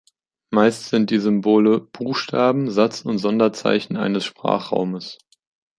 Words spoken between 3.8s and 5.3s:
eines Sprachraumes.